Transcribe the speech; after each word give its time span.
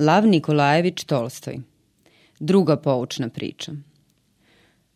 Lav 0.00 0.26
Nikolajević 0.26 1.04
Tolstoj 1.04 1.58
Druga 2.38 2.76
poučna 2.76 3.28
priča 3.28 3.72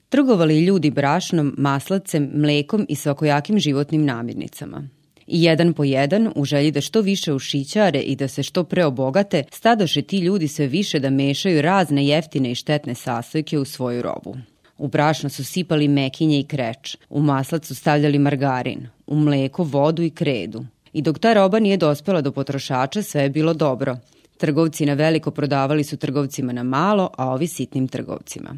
Trgovali 0.08 0.65
ljudi 0.65 0.91
brašnom, 0.91 1.55
maslacem, 1.58 2.31
mlekom 2.34 2.87
i 2.89 2.97
svakojakim 2.97 3.59
životnim 3.59 4.05
namirnicama. 4.05 4.89
I 5.27 5.43
jedan 5.43 5.73
po 5.73 5.85
jedan, 5.85 6.33
u 6.37 6.45
želji 6.45 6.71
da 6.71 6.81
što 6.81 7.01
više 7.01 7.33
ušićare 7.33 8.01
i 8.01 8.17
da 8.17 8.29
se 8.29 8.43
što 8.43 8.64
pre 8.64 8.85
obogate, 8.85 9.45
stadoše 9.52 10.02
ti 10.02 10.18
ljudi 10.18 10.48
sve 10.48 10.66
više 10.66 10.98
da 10.98 11.11
mešaju 11.11 11.62
razne 11.62 12.07
jeftine 12.07 12.50
i 12.50 12.55
štetne 12.55 12.95
sastojke 12.95 13.59
u 13.59 13.64
svoju 13.64 14.02
robu. 14.02 14.36
U 14.79 14.89
brašno 14.89 15.29
su 15.29 15.45
sipali 15.45 15.89
mekinje 15.89 16.39
i 16.39 16.45
kreč, 16.45 16.96
u 17.11 17.23
maslac 17.23 17.66
su 17.66 17.75
stavljali 17.75 18.18
margarin, 18.18 18.89
u 19.07 19.16
mleko 19.16 19.62
vodu 19.62 20.02
i 20.02 20.11
kredu. 20.11 20.64
I 20.93 21.02
dok 21.02 21.18
ta 21.18 21.32
roba 21.32 21.59
nije 21.59 21.77
dospela 21.77 22.21
do 22.21 22.32
potrošača, 22.32 23.02
sve 23.02 23.23
je 23.23 23.30
bilo 23.30 23.55
dobro. 23.55 23.96
Trgovci 24.37 24.87
na 24.87 24.95
veliko 24.95 25.30
prodavali 25.30 25.84
su 25.84 25.97
trgovcima 25.97 26.52
na 26.52 26.62
malo, 26.62 27.11
a 27.16 27.30
ovi 27.30 27.47
sitnim 27.47 27.88
trgovcima. 27.88 28.56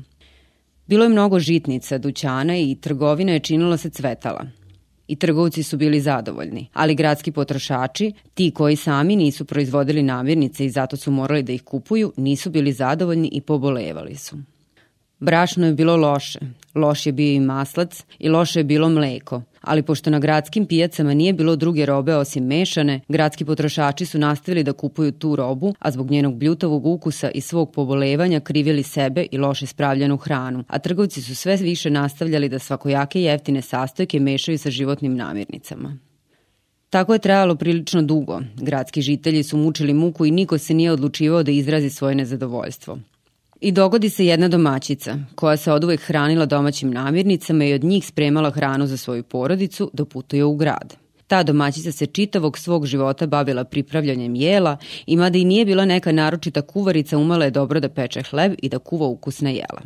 Bilo 0.86 1.04
je 1.04 1.08
mnogo 1.08 1.38
žitnica, 1.38 1.98
dućana 1.98 2.56
i 2.56 2.76
trgovina 2.80 3.32
je 3.32 3.40
činila 3.40 3.76
se 3.76 3.90
cvetala. 3.90 4.46
I 5.08 5.16
trgovci 5.16 5.62
su 5.62 5.76
bili 5.76 6.00
zadovoljni, 6.00 6.68
ali 6.72 6.94
gradski 6.94 7.32
potrošači, 7.32 8.12
ti 8.34 8.50
koji 8.50 8.76
sami 8.76 9.16
nisu 9.16 9.44
proizvodili 9.44 10.02
namirnice 10.02 10.64
i 10.64 10.70
zato 10.70 10.96
su 10.96 11.10
morali 11.10 11.42
da 11.42 11.52
ih 11.52 11.62
kupuju, 11.62 12.12
nisu 12.16 12.50
bili 12.50 12.72
zadovoljni 12.72 13.28
i 13.32 13.40
pobolevali 13.40 14.14
su. 14.14 14.36
Brašno 15.20 15.66
je 15.66 15.72
bilo 15.72 15.96
loše, 15.96 16.38
loš 16.74 17.06
je 17.06 17.12
bio 17.12 17.32
i 17.32 17.40
maslac 17.40 18.04
i 18.18 18.28
loše 18.28 18.60
je 18.60 18.64
bilo 18.64 18.88
mleko, 18.88 19.42
ali 19.60 19.82
pošto 19.82 20.10
na 20.10 20.18
gradskim 20.18 20.66
pijacama 20.66 21.14
nije 21.14 21.32
bilo 21.32 21.56
druge 21.56 21.86
robe 21.86 22.14
osim 22.14 22.44
mešane, 22.44 23.00
gradski 23.08 23.44
potrošači 23.44 24.06
su 24.06 24.18
nastavili 24.18 24.64
da 24.64 24.72
kupuju 24.72 25.12
tu 25.12 25.36
robu, 25.36 25.74
a 25.78 25.90
zbog 25.90 26.10
njenog 26.10 26.34
bljutavog 26.34 26.86
ukusa 26.86 27.30
i 27.30 27.40
svog 27.40 27.72
pobolevanja 27.72 28.40
krivili 28.40 28.82
sebe 28.82 29.26
i 29.30 29.38
loše 29.38 29.66
spravljenu 29.66 30.16
hranu, 30.16 30.64
a 30.68 30.78
trgovci 30.78 31.22
su 31.22 31.34
sve 31.34 31.56
više 31.56 31.90
nastavljali 31.90 32.48
da 32.48 32.58
svakojake 32.58 33.22
jeftine 33.22 33.62
sastojke 33.62 34.20
mešaju 34.20 34.58
sa 34.58 34.70
životnim 34.70 35.16
namirnicama. 35.16 35.98
Tako 36.90 37.12
je 37.12 37.18
trajalo 37.18 37.54
prilično 37.54 38.02
dugo. 38.02 38.40
Gradski 38.56 39.02
žitelji 39.02 39.42
su 39.42 39.56
mučili 39.56 39.94
muku 39.94 40.26
i 40.26 40.30
niko 40.30 40.58
se 40.58 40.74
nije 40.74 40.92
odlučivao 40.92 41.42
da 41.42 41.50
izrazi 41.50 41.90
svoje 41.90 42.14
nezadovoljstvo. 42.14 42.98
I 43.60 43.72
dogodi 43.72 44.10
se 44.10 44.26
jedna 44.26 44.48
domaćica, 44.48 45.18
koja 45.34 45.56
se 45.56 45.72
od 45.72 45.84
uvek 45.84 46.00
hranila 46.00 46.46
domaćim 46.46 46.90
namirnicama 46.90 47.64
i 47.64 47.74
od 47.74 47.84
njih 47.84 48.06
spremala 48.06 48.50
hranu 48.50 48.86
za 48.86 48.96
svoju 48.96 49.22
porodicu, 49.22 49.90
doputuje 49.92 50.44
u 50.44 50.56
grad. 50.56 50.96
Ta 51.26 51.42
domaćica 51.42 51.92
se 51.92 52.06
čitavog 52.06 52.58
svog 52.58 52.86
života 52.86 53.26
bavila 53.26 53.64
pripravljanjem 53.64 54.34
jela 54.34 54.76
i 55.06 55.16
mada 55.16 55.38
i 55.38 55.44
nije 55.44 55.64
bila 55.64 55.84
neka 55.84 56.12
naročita 56.12 56.62
kuvarica, 56.62 57.18
umela 57.18 57.44
je 57.44 57.50
dobro 57.50 57.80
da 57.80 57.88
peče 57.88 58.22
hleb 58.22 58.52
i 58.62 58.68
da 58.68 58.78
kuva 58.78 59.06
ukusna 59.06 59.50
jela. 59.50 59.82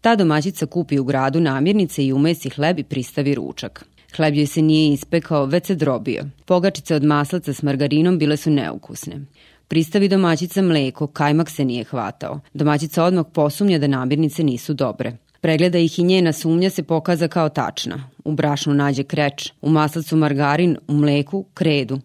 Ta 0.00 0.16
domaćica 0.16 0.66
kupi 0.66 0.98
u 0.98 1.04
gradu 1.04 1.40
namirnice 1.40 2.06
i 2.06 2.12
umesi 2.12 2.50
hleb 2.50 2.78
i 2.78 2.84
pristavi 2.84 3.34
ručak. 3.34 3.84
Hleb 4.16 4.34
joj 4.34 4.46
se 4.46 4.62
nije 4.62 4.92
ispekao, 4.92 5.44
već 5.44 5.66
se 5.66 5.74
drobio. 5.74 6.24
Pogačice 6.44 6.94
od 6.94 7.04
maslaca 7.04 7.52
s 7.52 7.62
margarinom 7.62 8.18
bile 8.18 8.36
su 8.36 8.50
neukusne. 8.50 9.20
Pristavi 9.70 10.08
domaćica 10.08 10.62
mleko, 10.62 11.06
kajmak 11.06 11.50
se 11.50 11.64
nije 11.64 11.84
hvatao. 11.84 12.40
Domaćica 12.54 13.04
odmah 13.04 13.26
posumnja 13.32 13.78
da 13.78 13.86
namirnice 13.86 14.44
nisu 14.44 14.74
dobre. 14.74 15.12
Pregleda 15.40 15.78
ih 15.78 15.98
i 15.98 16.02
njena 16.02 16.32
sumnja 16.32 16.70
se 16.70 16.82
pokaza 16.82 17.28
kao 17.28 17.48
tačna. 17.48 18.10
U 18.24 18.32
brašnu 18.32 18.74
nađe 18.74 19.02
kreč, 19.02 19.52
u 19.62 19.70
maslacu 19.70 20.16
margarin, 20.16 20.76
u 20.88 20.94
mleku 20.94 21.44
kredu. 21.54 22.00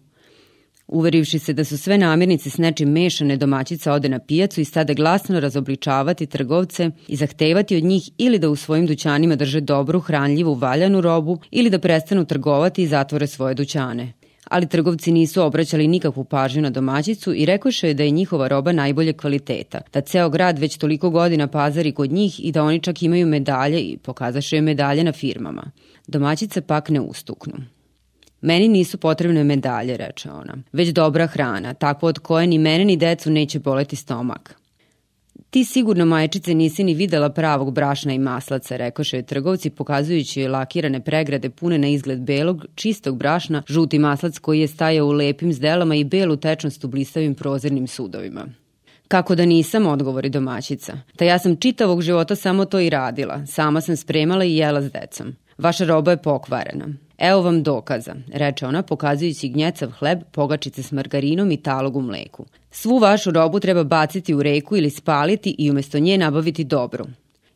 Uverivši 0.88 1.38
se 1.38 1.52
da 1.52 1.64
su 1.64 1.78
sve 1.78 1.98
namirnice 1.98 2.50
s 2.50 2.58
nečim 2.58 2.88
mešane, 2.88 3.36
domaćica 3.36 3.92
ode 3.92 4.08
na 4.08 4.18
pijacu 4.18 4.60
i 4.60 4.64
stade 4.64 4.94
glasno 4.94 5.40
razobličavati 5.40 6.26
trgovce 6.26 6.90
i 7.08 7.16
zahtevati 7.16 7.76
od 7.76 7.84
njih 7.84 8.10
ili 8.18 8.38
da 8.38 8.50
u 8.50 8.56
svojim 8.56 8.86
dućanima 8.86 9.36
drže 9.36 9.60
dobru, 9.60 10.00
hranljivu, 10.00 10.54
valjanu 10.54 11.00
robu 11.00 11.38
ili 11.50 11.70
da 11.70 11.78
prestanu 11.78 12.24
trgovati 12.24 12.82
i 12.82 12.86
zatvore 12.86 13.26
svoje 13.26 13.54
dućane 13.54 14.12
ali 14.50 14.68
trgovci 14.68 15.12
nisu 15.12 15.42
obraćali 15.42 15.88
nikakvu 15.88 16.24
pažnju 16.24 16.62
na 16.62 16.70
domaćicu 16.70 17.34
i 17.34 17.46
rekoše 17.46 17.94
da 17.94 18.02
je 18.02 18.10
njihova 18.10 18.48
roba 18.48 18.72
najbolje 18.72 19.12
kvaliteta, 19.12 19.80
da 19.92 20.00
ceo 20.00 20.30
grad 20.30 20.58
već 20.58 20.76
toliko 20.76 21.10
godina 21.10 21.46
pazari 21.46 21.92
kod 21.92 22.12
njih 22.12 22.44
i 22.44 22.52
da 22.52 22.62
oni 22.62 22.80
čak 22.80 23.02
imaju 23.02 23.26
medalje 23.26 23.80
i 23.80 23.96
pokazaše 23.96 24.60
medalje 24.60 25.04
na 25.04 25.12
firmama. 25.12 25.70
Domaćice 26.06 26.60
pak 26.60 26.88
ne 26.88 27.00
ustuknu. 27.00 27.54
Meni 28.40 28.68
nisu 28.68 28.98
potrebne 28.98 29.44
medalje, 29.44 29.96
reče 29.96 30.30
ona, 30.30 30.56
već 30.72 30.88
dobra 30.88 31.26
hrana, 31.26 31.74
takva 31.74 32.08
od 32.08 32.18
koje 32.18 32.46
ni 32.46 32.58
mene 32.58 32.84
ni 32.84 32.96
decu 32.96 33.30
neće 33.30 33.58
boleti 33.58 33.96
stomak. 33.96 34.65
Ti 35.56 35.64
sigurno, 35.64 36.04
majčice, 36.04 36.54
nisi 36.54 36.84
ni 36.84 36.94
videla 36.94 37.28
pravog 37.30 37.72
brašna 37.74 38.12
i 38.12 38.18
maslaca, 38.18 38.76
rekoše 38.76 39.22
trgovci, 39.22 39.70
pokazujući 39.70 40.48
lakirane 40.48 41.00
pregrade 41.00 41.50
pune 41.50 41.78
na 41.78 41.88
izgled 41.88 42.20
belog, 42.20 42.66
čistog 42.74 43.16
brašna, 43.18 43.62
žuti 43.66 43.98
maslac 43.98 44.38
koji 44.38 44.60
je 44.60 44.68
stajao 44.68 45.06
u 45.06 45.12
lepim 45.12 45.52
zdelama 45.52 45.94
i 45.94 46.04
belu 46.04 46.36
tečnost 46.36 46.84
u 46.84 46.88
blistavim 46.88 47.34
prozirnim 47.34 47.86
sudovima. 47.86 48.46
Kako 49.08 49.34
da 49.34 49.46
nisam, 49.46 49.86
odgovori 49.86 50.28
domaćica. 50.28 50.98
Ta 51.16 51.24
ja 51.24 51.38
sam 51.38 51.56
čitavog 51.56 52.02
života 52.02 52.36
samo 52.36 52.64
to 52.64 52.80
i 52.80 52.90
radila. 52.90 53.46
Sama 53.46 53.80
sam 53.80 53.96
spremala 53.96 54.44
i 54.44 54.56
jela 54.56 54.82
s 54.82 54.92
decom. 54.92 55.34
Vaša 55.58 55.84
roba 55.84 56.10
je 56.10 56.22
pokvarena. 56.22 56.86
Evo 57.18 57.42
vam 57.42 57.62
dokaza, 57.62 58.14
reče 58.32 58.66
ona 58.66 58.82
pokazujući 58.82 59.48
gnjecav 59.48 59.90
hleb, 59.90 60.20
pogačice 60.32 60.82
s 60.82 60.92
margarinom 60.92 61.50
i 61.50 61.56
talog 61.56 61.96
u 61.96 62.02
mleku. 62.02 62.46
Svu 62.70 62.98
vašu 62.98 63.30
robu 63.30 63.60
treba 63.60 63.84
baciti 63.84 64.34
u 64.34 64.42
reku 64.42 64.76
ili 64.76 64.90
spaliti 64.90 65.54
i 65.58 65.70
umesto 65.70 65.98
nje 65.98 66.18
nabaviti 66.18 66.64
dobru. 66.64 67.06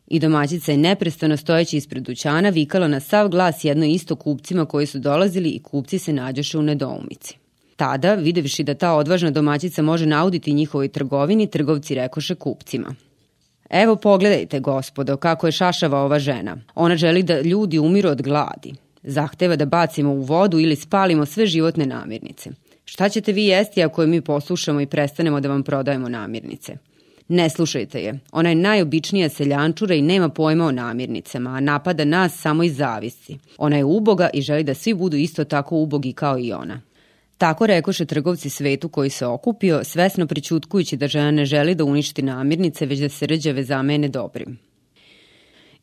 I 0.07 0.19
domaćica 0.19 0.71
je 0.71 0.77
neprestano 0.77 1.37
stojeći 1.37 1.77
ispred 1.77 2.03
dućana 2.03 2.49
vikala 2.49 2.87
na 2.87 2.99
sav 2.99 3.29
glas 3.29 3.63
jedno 3.63 3.85
isto 3.85 4.15
kupcima 4.15 4.65
koji 4.65 4.85
su 4.85 4.99
dolazili 4.99 5.49
i 5.49 5.59
kupci 5.59 5.99
se 5.99 6.13
nađoše 6.13 6.57
u 6.57 6.61
nedoumici. 6.61 7.37
Tada, 7.75 8.13
videvši 8.13 8.63
da 8.63 8.73
ta 8.73 8.93
odvažna 8.93 9.31
domaćica 9.31 9.81
može 9.81 10.05
nauditi 10.05 10.53
njihovoj 10.53 10.87
trgovini, 10.87 11.47
trgovci 11.47 11.95
rekoše 11.95 12.35
kupcima. 12.35 12.95
Evo 13.69 13.95
pogledajte, 13.95 14.59
gospodo, 14.59 15.17
kako 15.17 15.47
je 15.47 15.51
šašava 15.51 15.99
ova 15.99 16.19
žena. 16.19 16.57
Ona 16.75 16.95
želi 16.95 17.23
da 17.23 17.41
ljudi 17.41 17.79
umiru 17.79 18.09
od 18.09 18.21
gladi. 18.21 18.73
Zahteva 19.03 19.55
da 19.55 19.65
bacimo 19.65 20.11
u 20.11 20.21
vodu 20.21 20.59
ili 20.59 20.75
spalimo 20.75 21.25
sve 21.25 21.45
životne 21.45 21.85
namirnice. 21.85 22.49
Šta 22.85 23.09
ćete 23.09 23.31
vi 23.31 23.45
jesti 23.45 23.83
ako 23.83 24.01
je 24.01 24.07
mi 24.07 24.21
poslušamo 24.21 24.81
i 24.81 24.85
prestanemo 24.85 25.39
da 25.39 25.49
vam 25.49 25.63
prodajemo 25.63 26.09
namirnice? 26.09 26.77
Ne 27.27 27.49
slušajte 27.49 27.99
je. 27.99 28.19
Ona 28.31 28.49
je 28.49 28.55
najobičnija 28.55 29.29
seljančura 29.29 29.95
i 29.95 30.01
nema 30.01 30.29
pojma 30.29 30.65
o 30.65 30.71
namirnicama, 30.71 31.49
a 31.49 31.59
napada 31.59 32.05
nas 32.05 32.41
samo 32.41 32.63
iz 32.63 32.77
zavisti. 32.77 33.39
Ona 33.57 33.77
je 33.77 33.83
uboga 33.83 34.29
i 34.33 34.41
želi 34.41 34.63
da 34.63 34.73
svi 34.73 34.93
budu 34.93 35.17
isto 35.17 35.43
tako 35.43 35.77
ubogi 35.77 36.13
kao 36.13 36.39
i 36.39 36.51
ona. 36.51 36.81
Tako 37.37 37.67
rekoše 37.67 38.05
trgovci 38.05 38.49
svetu 38.49 38.89
koji 38.89 39.09
se 39.09 39.25
okupio, 39.25 39.83
svesno 39.83 40.27
pričutkujući 40.27 40.97
da 40.97 41.07
žena 41.07 41.31
ne 41.31 41.45
želi 41.45 41.75
da 41.75 41.83
uništi 41.83 42.21
namirnice, 42.21 42.85
već 42.85 42.99
da 42.99 43.09
se 43.09 43.27
rđave 43.27 43.63
zamene 43.63 44.07
dobrim. 44.07 44.59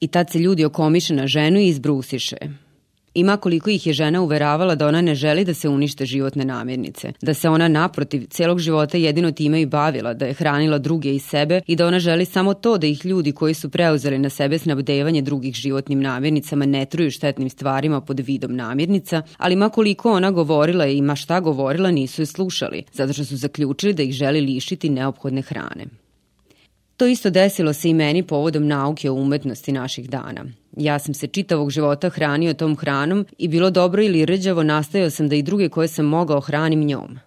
I 0.00 0.06
tad 0.06 0.30
se 0.30 0.38
ljudi 0.38 0.64
okomiše 0.64 1.14
na 1.14 1.26
ženu 1.26 1.60
i 1.60 1.68
izbrusiše. 1.68 2.36
Ima 3.14 3.36
koliko 3.36 3.70
ih 3.70 3.86
je 3.86 3.92
žena 3.92 4.22
uveravala 4.22 4.74
da 4.74 4.86
ona 4.86 5.00
ne 5.00 5.14
želi 5.14 5.44
da 5.44 5.54
se 5.54 5.68
unište 5.68 6.06
životne 6.06 6.44
namirnice, 6.44 7.12
da 7.22 7.34
se 7.34 7.48
ona 7.48 7.68
naprotiv 7.68 8.26
celog 8.30 8.58
života 8.58 8.98
jedino 8.98 9.32
time 9.32 9.62
i 9.62 9.66
bavila, 9.66 10.14
da 10.14 10.26
je 10.26 10.32
hranila 10.32 10.78
druge 10.78 11.14
i 11.14 11.18
sebe 11.18 11.60
i 11.66 11.76
da 11.76 11.86
ona 11.86 11.98
želi 11.98 12.24
samo 12.24 12.54
to 12.54 12.78
da 12.78 12.86
ih 12.86 13.06
ljudi 13.06 13.32
koji 13.32 13.54
su 13.54 13.70
preuzeli 13.70 14.18
na 14.18 14.30
sebe 14.30 14.58
snabdevanje 14.58 15.22
drugih 15.22 15.54
životnim 15.54 16.00
namirnicama 16.00 16.66
ne 16.66 16.86
truju 16.86 17.10
štetnim 17.10 17.50
stvarima 17.50 18.00
pod 18.00 18.20
vidom 18.20 18.56
namirnica, 18.56 19.22
ali 19.36 19.56
ma 19.56 19.68
koliko 19.68 20.12
ona 20.12 20.30
govorila 20.30 20.86
i 20.86 21.02
ma 21.02 21.16
šta 21.16 21.40
govorila 21.40 21.90
nisu 21.90 22.22
je 22.22 22.26
slušali, 22.26 22.84
zato 22.92 23.12
što 23.12 23.24
su 23.24 23.36
zaključili 23.36 23.94
da 23.94 24.02
ih 24.02 24.12
želi 24.12 24.40
lišiti 24.40 24.88
neophodne 24.88 25.42
hrane. 25.42 25.86
To 26.98 27.06
isto 27.06 27.30
desilo 27.30 27.72
se 27.72 27.88
i 27.88 27.94
meni 27.94 28.22
povodom 28.22 28.66
nauke 28.66 29.10
o 29.10 29.14
umetnosti 29.14 29.72
naših 29.72 30.10
dana. 30.10 30.44
Ja 30.76 30.98
sam 30.98 31.14
se 31.14 31.26
čitavog 31.26 31.70
života 31.70 32.08
hranio 32.08 32.54
tom 32.54 32.76
hranom 32.76 33.26
i 33.38 33.48
bilo 33.48 33.70
dobro 33.70 34.02
ili 34.02 34.26
rđavo 34.26 34.62
nastajao 34.62 35.10
sam 35.10 35.28
da 35.28 35.36
i 35.36 35.42
druge 35.42 35.68
koje 35.68 35.88
sam 35.88 36.06
mogao 36.06 36.40
hranim 36.40 36.84
njom. 36.84 37.18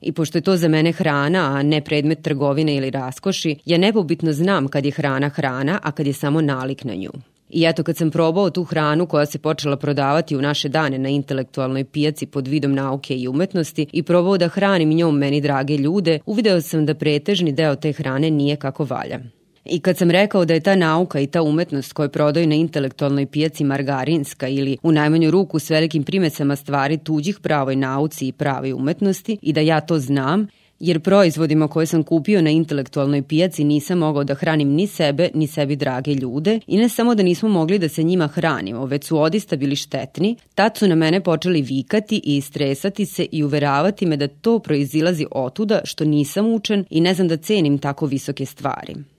I 0.00 0.12
pošto 0.12 0.38
je 0.38 0.42
to 0.42 0.56
za 0.56 0.68
mene 0.68 0.92
hrana, 0.92 1.56
a 1.56 1.62
ne 1.62 1.80
predmet 1.84 2.22
trgovine 2.22 2.76
ili 2.76 2.90
raskoši, 2.90 3.56
ja 3.64 3.78
nepobitno 3.78 4.32
znam 4.32 4.68
kad 4.68 4.84
je 4.84 4.92
hrana 4.92 5.28
hrana, 5.28 5.80
a 5.82 5.92
kad 5.92 6.06
je 6.06 6.12
samo 6.12 6.40
nalik 6.40 6.84
na 6.84 6.94
nju. 6.94 7.10
I 7.54 7.64
eto 7.64 7.82
kad 7.82 7.96
sam 7.96 8.10
probao 8.10 8.50
tu 8.50 8.64
hranu 8.64 9.06
koja 9.06 9.26
se 9.26 9.38
počela 9.38 9.76
prodavati 9.76 10.36
u 10.36 10.42
naše 10.42 10.68
dane 10.68 10.98
na 10.98 11.08
intelektualnoj 11.08 11.84
pijaci 11.84 12.26
pod 12.26 12.48
vidom 12.48 12.74
nauke 12.74 13.16
i 13.16 13.28
umetnosti 13.28 13.86
i 13.92 14.02
probao 14.02 14.38
da 14.38 14.48
hranim 14.48 14.90
njom 14.90 15.18
meni 15.18 15.40
drage 15.40 15.76
ljude, 15.76 16.18
uvideo 16.26 16.60
sam 16.60 16.86
da 16.86 16.94
pretežni 16.94 17.52
deo 17.52 17.76
te 17.76 17.92
hrane 17.92 18.30
nije 18.30 18.56
kako 18.56 18.84
valja. 18.84 19.20
I 19.64 19.80
kad 19.80 19.98
sam 19.98 20.10
rekao 20.10 20.44
da 20.44 20.54
je 20.54 20.60
ta 20.60 20.76
nauka 20.76 21.20
i 21.20 21.26
ta 21.26 21.42
umetnost 21.42 21.92
koju 21.92 22.08
prodaju 22.08 22.46
na 22.46 22.54
intelektualnoj 22.54 23.26
pijaci 23.26 23.64
margarinska 23.64 24.48
ili 24.48 24.76
u 24.82 24.92
najmanju 24.92 25.30
ruku 25.30 25.58
s 25.58 25.70
velikim 25.70 26.04
primesama 26.04 26.56
stvari 26.56 26.98
tuđih 26.98 27.38
pravoj 27.40 27.76
nauci 27.76 28.28
i 28.28 28.32
pravoj 28.32 28.72
umetnosti 28.72 29.38
i 29.42 29.52
da 29.52 29.60
ja 29.60 29.80
to 29.80 29.98
znam, 29.98 30.46
jer 30.84 31.00
proizvodima 31.00 31.68
koje 31.68 31.86
sam 31.86 32.02
kupio 32.02 32.42
na 32.42 32.50
intelektualnoj 32.50 33.22
pijaci 33.22 33.64
nisam 33.64 33.98
mogao 33.98 34.24
da 34.24 34.34
hranim 34.34 34.68
ni 34.68 34.86
sebe, 34.86 35.30
ni 35.34 35.46
sebi 35.46 35.76
drage 35.76 36.14
ljude 36.14 36.60
i 36.66 36.76
ne 36.76 36.88
samo 36.88 37.14
da 37.14 37.22
nismo 37.22 37.48
mogli 37.48 37.78
da 37.78 37.88
se 37.88 38.02
njima 38.02 38.26
hranimo, 38.26 38.86
već 38.86 39.04
su 39.04 39.18
odista 39.18 39.56
bili 39.56 39.76
štetni, 39.76 40.36
tad 40.54 40.76
su 40.76 40.88
na 40.88 40.94
mene 40.94 41.20
počeli 41.20 41.62
vikati 41.62 42.20
i 42.24 42.36
istresati 42.36 43.06
se 43.06 43.26
i 43.32 43.44
uveravati 43.44 44.06
me 44.06 44.16
da 44.16 44.28
to 44.28 44.58
proizilazi 44.58 45.26
otuda 45.30 45.80
što 45.84 46.04
nisam 46.04 46.54
učen 46.54 46.84
i 46.90 47.00
ne 47.00 47.14
znam 47.14 47.28
da 47.28 47.36
cenim 47.36 47.78
tako 47.78 48.06
visoke 48.06 48.46
stvari. 48.46 49.13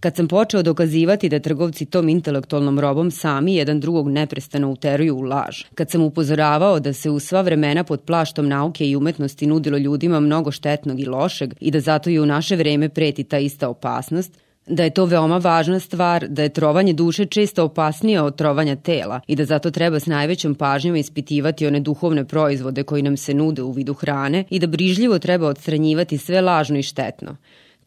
Kad 0.00 0.16
sam 0.16 0.28
počeo 0.28 0.62
dokazivati 0.62 1.28
da 1.28 1.38
trgovci 1.38 1.86
tom 1.86 2.08
intelektualnom 2.08 2.80
robom 2.80 3.10
sami 3.10 3.54
jedan 3.54 3.80
drugog 3.80 4.08
neprestano 4.08 4.70
uteruju 4.70 5.16
u 5.16 5.22
laž, 5.22 5.62
kad 5.74 5.90
sam 5.90 6.02
upozoravao 6.02 6.80
da 6.80 6.92
se 6.92 7.10
u 7.10 7.20
sva 7.20 7.40
vremena 7.40 7.84
pod 7.84 8.00
plaštom 8.00 8.48
nauke 8.48 8.88
i 8.88 8.96
umetnosti 8.96 9.46
nudilo 9.46 9.78
ljudima 9.78 10.20
mnogo 10.20 10.50
štetnog 10.50 11.00
i 11.00 11.06
lošeg 11.06 11.54
i 11.60 11.70
da 11.70 11.80
zato 11.80 12.10
i 12.10 12.18
u 12.18 12.26
naše 12.26 12.56
vreme 12.56 12.88
preti 12.88 13.24
ta 13.24 13.38
ista 13.38 13.68
opasnost, 13.68 14.38
da 14.66 14.84
je 14.84 14.90
to 14.90 15.04
veoma 15.04 15.38
važna 15.38 15.80
stvar, 15.80 16.28
da 16.28 16.42
je 16.42 16.48
trovanje 16.48 16.92
duše 16.92 17.26
često 17.26 17.64
opasnije 17.64 18.22
od 18.22 18.36
trovanja 18.36 18.76
tela 18.76 19.20
i 19.26 19.36
da 19.36 19.44
zato 19.44 19.70
treba 19.70 20.00
s 20.00 20.06
najvećom 20.06 20.54
pažnjom 20.54 20.96
ispitivati 20.96 21.66
one 21.66 21.80
duhovne 21.80 22.24
proizvode 22.24 22.82
koji 22.82 23.02
nam 23.02 23.16
se 23.16 23.34
nude 23.34 23.62
u 23.62 23.70
vidu 23.70 23.94
hrane 23.94 24.44
i 24.50 24.58
da 24.58 24.66
brižljivo 24.66 25.18
treba 25.18 25.46
odstranjivati 25.46 26.18
sve 26.18 26.40
lažno 26.40 26.78
i 26.78 26.82
štetno. 26.82 27.36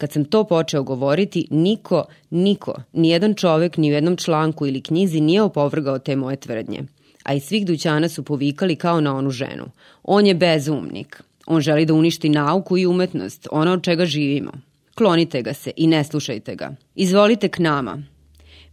Kad 0.02 0.12
sam 0.12 0.26
to 0.26 0.44
počeo 0.44 0.84
govoriti, 0.84 1.48
niko, 1.50 2.06
niko, 2.30 2.74
nijedan 2.94 3.34
čovek 3.34 3.78
ni 3.78 3.92
u 3.92 3.94
jednom 3.94 4.18
članku 4.18 4.68
ili 4.68 4.82
knjizi 4.82 5.22
nije 5.22 5.42
opovrgao 5.42 6.00
te 6.00 6.16
moje 6.16 6.36
tvrdnje. 6.36 6.84
A 7.24 7.34
iz 7.34 7.44
svih 7.44 7.66
dućana 7.66 8.10
su 8.10 8.24
povikali 8.24 8.76
kao 8.76 9.02
na 9.02 9.16
onu 9.16 9.30
ženu. 9.30 9.66
On 10.04 10.26
je 10.26 10.36
bezumnik. 10.36 11.24
On 11.46 11.62
želi 11.62 11.86
da 11.86 11.94
uništi 11.94 12.30
nauku 12.30 12.78
i 12.78 12.86
umetnost, 12.86 13.48
ono 13.52 13.74
od 13.74 13.84
čega 13.84 14.06
živimo. 14.06 14.52
Klonite 14.96 15.42
ga 15.42 15.54
se 15.54 15.72
i 15.76 15.88
ne 15.88 16.04
slušajte 16.04 16.56
ga. 16.56 16.76
Izvolite 16.96 17.50
k 17.50 17.60
nama. 17.60 18.04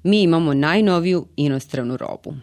Mi 0.03 0.23
imamo 0.23 0.55
najnoviju 0.55 1.27
inostranu 1.37 1.97
robu. 1.97 2.35